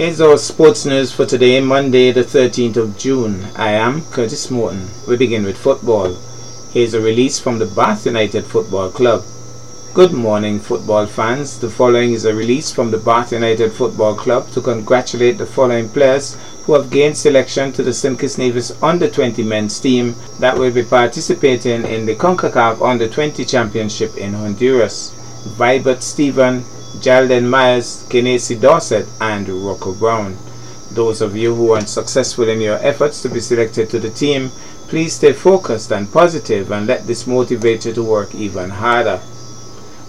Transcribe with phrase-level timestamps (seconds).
[0.00, 3.44] Here's our sports news for today, Monday, the 13th of June.
[3.54, 4.88] I am Curtis Morton.
[5.06, 6.16] We begin with football.
[6.72, 9.22] Here's a release from the Bath United Football Club.
[9.92, 11.58] Good morning, football fans.
[11.60, 15.90] The following is a release from the Bath United Football Club to congratulate the following
[15.90, 18.18] players who have gained selection to the St.
[18.18, 23.44] Kitts Nevis Under 20 men's team that will be participating in the CONCACAF Under 20
[23.44, 25.10] Championship in Honduras.
[25.58, 26.64] Vibert Stephen,
[26.98, 30.36] Jalden Myers, Kenesi Dorset, and Rocco Brown.
[30.90, 34.50] Those of you who are successful in your efforts to be selected to the team,
[34.88, 39.20] please stay focused and positive and let this motivate you to work even harder.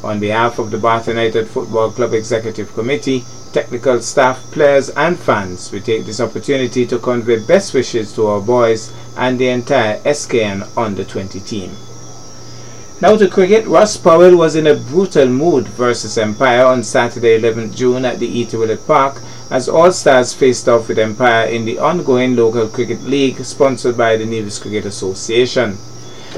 [0.03, 3.23] On behalf of the Bath United Football Club Executive Committee,
[3.53, 8.41] technical staff, players and fans, we take this opportunity to convey best wishes to our
[8.41, 11.71] boys and the entire SKN Under 20 team.
[13.01, 17.75] Now to cricket, Ross Powell was in a brutal mood versus Empire on Saturday 11th
[17.75, 18.55] June at the E.T.
[18.55, 23.43] Willett Park as All Stars faced off with Empire in the ongoing local cricket league
[23.43, 25.79] sponsored by the Nevis Cricket Association.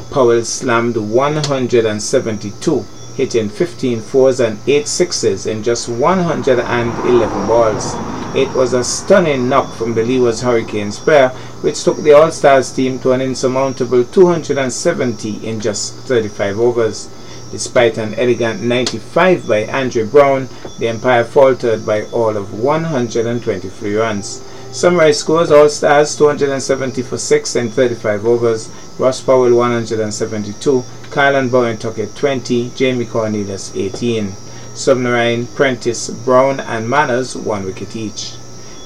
[0.09, 2.85] Powell slammed 172
[3.17, 7.93] hitting 15 fours and 8 sixes in just 111 balls.
[8.35, 11.29] It was a stunning knock from the Leewards Hurricanes pair,
[11.61, 17.09] which took the All-Stars team to an insurmountable 270 in just 35 overs.
[17.51, 24.41] Despite an elegant 95 by Andre Brown, the Empire faltered by all of 123 runs.
[24.71, 28.67] Summary scores All Stars 270 for 6 and 35 overs,
[28.97, 34.33] Ross Powell 172, Kylan Bowen Tuckett 20, Jamie Cornelius 18.
[34.75, 38.33] Submarine, Prentice, Brown and Manners 1 wicket each.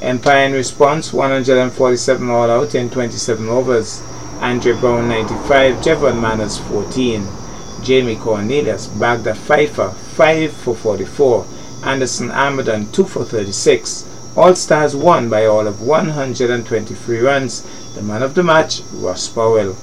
[0.02, 4.02] Empire in response 147 all out in 27 overs.
[4.40, 7.26] Andre Brown 95, Jevon Manners 14.
[7.84, 11.46] Jamie Cornelius bagged a fifer 5 for 44.
[11.84, 14.06] Anderson Armadan 2 for 36.
[14.36, 17.66] All Stars won by all of 123 runs.
[17.96, 19.76] The man of the match, Ross Powell.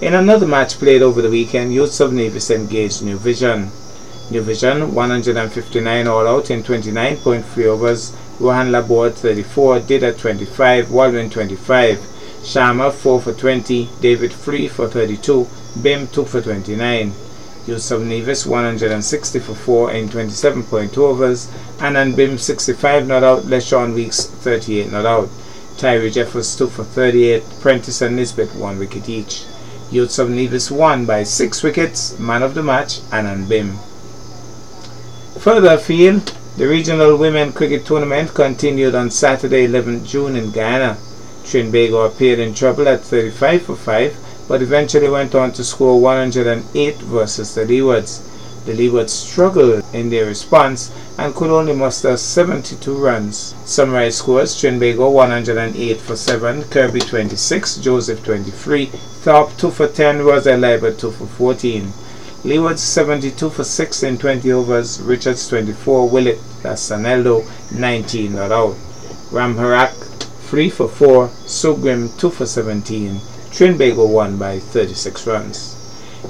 [0.00, 3.70] In another match played over the weekend, Youths of Nevis engaged New Vision.
[4.32, 8.16] New Vision 159 all out in 29.3 overs.
[8.40, 11.98] Rohan Laborde 34, Dida 25, Waldwin 25.
[12.42, 15.46] Sharma 4 for 20, David Free for 32,
[15.82, 17.12] Bim 2 for 29.
[17.66, 23.94] Youths of Nevis 160 for 4 in 27.2 overs, and Bim 65 not out, LeSean
[23.94, 25.28] Weeks 38 not out.
[25.76, 29.44] Tyree Jeffers 2 for 38, Prentice and Nisbet 1 wicket each.
[29.90, 33.78] Youths of Nevis won by 6 wickets, man of the match, Anand Bim.
[35.42, 40.96] Further afield, the regional women cricket tournament continued on Saturday 11th June in Guyana.
[41.42, 44.16] Trinbago appeared in trouble at 35 for 5
[44.46, 48.22] but eventually went on to score 108 versus the Leewards.
[48.66, 53.56] The Leewards struggled in their response and could only muster 72 runs.
[53.64, 60.56] Summarized scores Trinbago 108 for 7, Kirby 26, Joseph 23, Thorpe 2 for 10, Rosa
[60.56, 61.92] Liber 2 for 14.
[62.44, 68.74] Leewards 72 for 6 in 20 overs, Richards 24, Willett Saneldo 19 not out.
[69.30, 69.92] Ramharack
[70.50, 73.20] 3 for 4, Sugrim 2 for 17.
[73.52, 75.78] Trinbago won by 36 runs.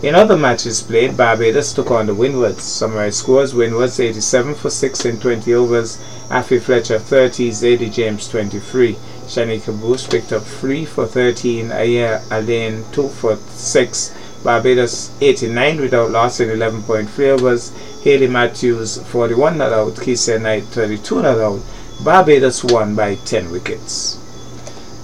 [0.02, 2.62] In other matches played, Barbados took on the Windwards.
[2.62, 5.98] Summarized scores, Windwards 87 for 6 in 20 overs,
[6.30, 8.96] Afy Fletcher 30, Zaida James 23.
[9.26, 16.10] Shanika Bruce picked up 3 for 13, Aya Alain 2 for 6, Barbados 89 without
[16.10, 17.70] loss in 11.3 overs,
[18.02, 21.60] Hayley Matthews 41 not out, Kycia Knight 32 not out.
[22.02, 24.18] Barbados won by 10 wickets.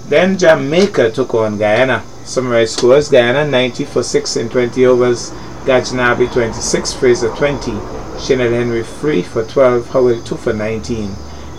[0.09, 2.03] Then Jamaica took on Guyana.
[2.25, 5.31] Summarized scores Guyana 90 for 6 in 20 overs,
[5.65, 7.71] Gajnabi 26, Fraser 20,
[8.17, 11.15] Chinelle Henry 3 for 12, Howell 2 for 19.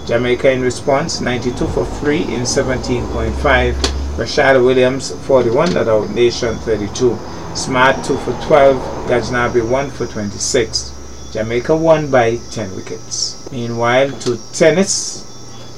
[0.07, 3.73] Jamaica in response 92 for 3 in 17.5,
[4.17, 7.17] Rashad Williams 41 not out, Nation 32,
[7.55, 10.95] Smart 2 for 12, Gajnabi 1 for 26.
[11.33, 13.51] Jamaica won by 10 wickets.
[13.51, 15.27] Meanwhile, to tennis,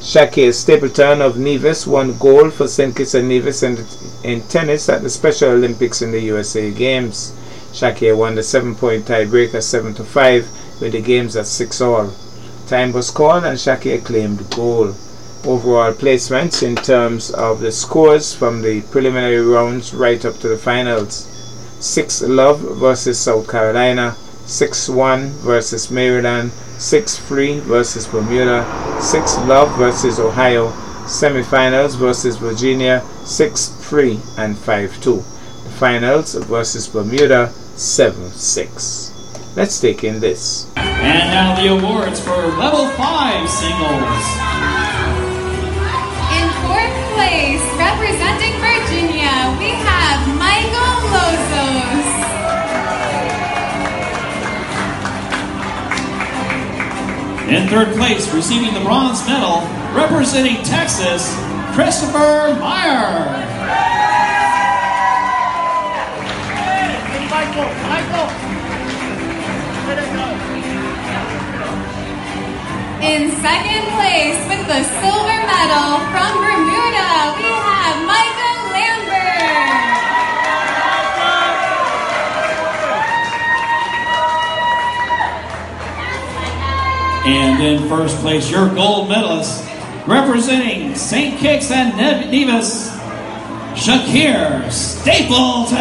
[0.00, 2.94] Shakir Stapleton of Nevis won gold for St.
[2.94, 3.78] Kitts and Nevis in,
[4.22, 7.32] in tennis at the Special Olympics in the USA Games.
[7.72, 12.12] Shakir won the 7-point tiebreaker 7 to 5 with the games at 6 all.
[12.66, 14.94] Time was called and Shakir claimed gold.
[15.44, 20.58] Overall placements in terms of the scores from the preliminary rounds right up to the
[20.58, 21.28] finals.
[21.82, 24.14] 6 Love versus South Carolina,
[24.46, 28.64] 6-1 versus Maryland, 6-3 versus Bermuda,
[29.02, 30.70] 6 Love versus Ohio,
[31.06, 35.02] semifinals versus Virginia, 6-3 and 5-2.
[35.64, 39.56] The finals versus Bermuda, 7-6.
[39.56, 40.70] Let's take in this.
[40.76, 44.01] And now the awards for level 5 singles.
[57.52, 59.60] In third place, receiving the bronze medal,
[59.92, 61.36] representing Texas,
[61.76, 63.28] Christopher Meyer.
[67.28, 68.28] Michael, Michael.
[73.04, 78.51] In second place with the silver medal from Bermuda, we have Michael
[87.24, 89.64] And in first place, your gold medalist,
[90.08, 91.38] representing St.
[91.38, 92.90] Kitts and Nevis,
[93.74, 95.78] Shakir Stapleton.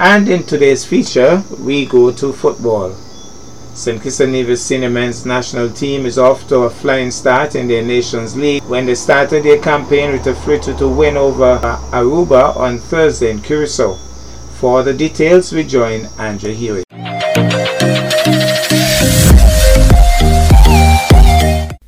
[0.00, 2.96] And in today's feature, we go to football.
[3.80, 4.02] St.
[4.02, 7.82] Kitts and Nevis Senior Men's National Team is off to a flying start in their
[7.82, 12.76] Nations League when they started their campaign with a 3-2 win over uh, Aruba on
[12.76, 13.94] Thursday in Curacao.
[14.58, 16.84] For the details, we join Andrew Hewitt.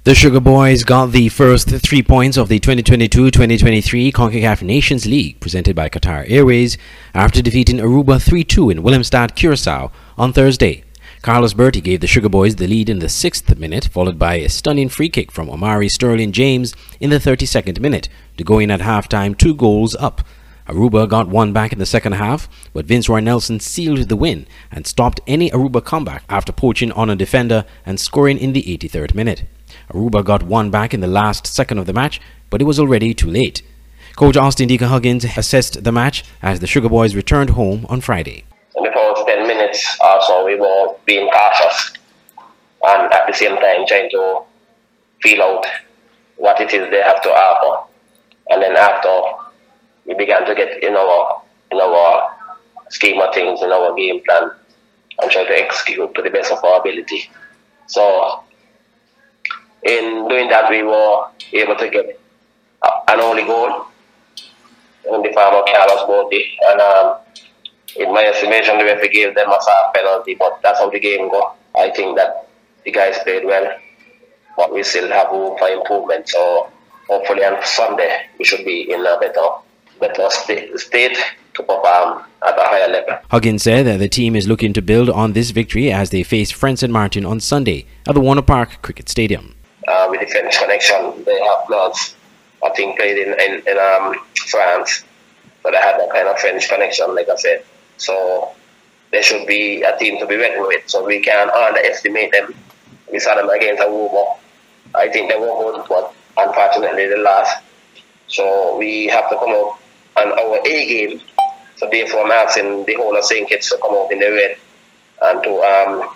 [0.04, 5.76] The Sugar Boys got the first three points of the 2022-2023 CONCACAF Nations League presented
[5.76, 6.78] by Qatar Airways
[7.12, 10.84] after defeating Aruba 3-2 in Willemstad, Curacao on Thursday.
[11.22, 14.48] Carlos Bertie gave the Sugar Boys the lead in the sixth minute, followed by a
[14.48, 18.80] stunning free kick from Omari Sterling James in the 32nd minute to go in at
[18.80, 20.26] halftime two goals up.
[20.66, 24.84] Aruba got one back in the second half, but Vinceroy Nelson sealed the win and
[24.84, 29.44] stopped any Aruba comeback after poaching on a defender and scoring in the 83rd minute.
[29.90, 32.20] Aruba got one back in the last second of the match,
[32.50, 33.62] but it was already too late.
[34.16, 38.44] Coach Austin Deacon Huggins assessed the match as the Sugar Boys returned home on Friday.
[39.72, 41.92] Minutes or we were being cautious
[42.84, 44.42] and at the same time trying to
[45.22, 45.66] feel out
[46.36, 47.88] what it is they have to offer.
[48.50, 49.20] And then after,
[50.04, 52.36] we began to get in our, in our
[52.90, 54.50] scheme of things, in our game plan,
[55.20, 57.30] and try to execute to the best of our ability.
[57.86, 58.42] So
[59.84, 62.18] in doing that, we were able to get
[63.08, 63.86] an only goal
[65.04, 66.58] in the form of Carlos Bertie.
[66.62, 67.16] And um,
[67.96, 71.28] in my estimation, the referee gave them a soft penalty, but that's how the game
[71.30, 71.52] go.
[71.76, 72.48] I think that
[72.84, 73.70] the guys played well,
[74.56, 76.28] but we still have room for improvement.
[76.28, 76.70] So
[77.08, 79.46] hopefully on Sunday, we should be in a better,
[80.00, 81.16] better state, state
[81.54, 83.18] to perform at a higher level.
[83.30, 86.50] Huggins said that the team is looking to build on this victory as they face
[86.50, 86.92] France St.
[86.92, 89.54] Martin on Sunday at the Warner Park Cricket Stadium
[89.88, 91.24] uh, with the French connection.
[91.24, 92.14] They have bloods,
[92.64, 95.04] I think, played in, in, in um, France,
[95.62, 97.64] but they have that kind of French connection, like I said.
[98.02, 98.52] So
[99.12, 100.88] they should be a team to be reckoned with.
[100.88, 102.54] So we can underestimate them.
[103.12, 104.36] We saw them against Aruba.
[104.94, 107.62] I think they were good, but unfortunately they lost.
[108.28, 109.78] So we have to come out
[110.16, 111.20] on our A game.
[111.76, 113.48] So therefore, I'm asking the whole of St.
[113.48, 114.56] Kitts to come out in the red
[115.22, 116.14] and to um,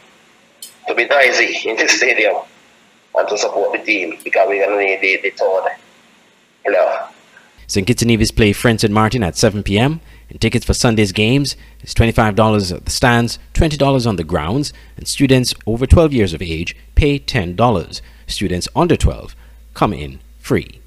[0.88, 2.36] to be noisy in the stadium
[3.16, 5.76] and to support the team because we're going to need the, the third
[6.64, 7.08] player.
[7.66, 7.86] St.
[7.86, 8.92] Kitts and Nevis play French St.
[8.92, 10.00] Martin at 7 p.m.
[10.28, 15.06] And tickets for Sunday's games is $25 at the stands, $20 on the grounds, and
[15.06, 18.00] students over 12 years of age pay $10.
[18.26, 19.36] Students under 12
[19.74, 20.80] come in free.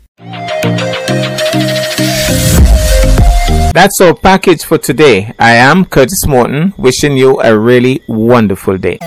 [3.72, 5.34] That's our package for today.
[5.40, 8.98] I am Curtis Morton, wishing you a really wonderful day.